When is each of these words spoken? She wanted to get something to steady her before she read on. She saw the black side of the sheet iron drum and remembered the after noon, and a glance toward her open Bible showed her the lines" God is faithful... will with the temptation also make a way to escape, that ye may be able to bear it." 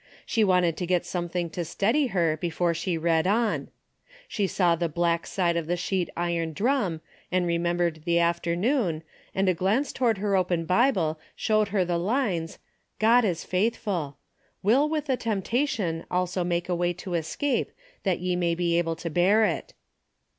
She 0.25 0.43
wanted 0.43 0.77
to 0.77 0.87
get 0.87 1.05
something 1.05 1.51
to 1.51 1.63
steady 1.63 2.07
her 2.07 2.35
before 2.35 2.73
she 2.73 2.97
read 2.97 3.27
on. 3.27 3.69
She 4.27 4.47
saw 4.47 4.75
the 4.75 4.89
black 4.89 5.27
side 5.27 5.55
of 5.55 5.67
the 5.67 5.77
sheet 5.77 6.09
iron 6.17 6.53
drum 6.53 7.01
and 7.31 7.45
remembered 7.45 8.01
the 8.03 8.17
after 8.17 8.55
noon, 8.55 9.03
and 9.35 9.47
a 9.47 9.53
glance 9.53 9.93
toward 9.93 10.17
her 10.17 10.35
open 10.35 10.65
Bible 10.65 11.19
showed 11.35 11.67
her 11.67 11.85
the 11.85 11.99
lines" 11.99 12.57
God 13.07 13.23
is 13.23 13.43
faithful... 13.43 14.17
will 14.63 14.89
with 14.89 15.05
the 15.05 15.17
temptation 15.17 16.03
also 16.09 16.43
make 16.43 16.67
a 16.67 16.73
way 16.75 16.93
to 16.93 17.13
escape, 17.13 17.71
that 18.01 18.19
ye 18.21 18.35
may 18.35 18.55
be 18.55 18.79
able 18.79 18.95
to 18.95 19.09
bear 19.11 19.45
it." 19.45 19.75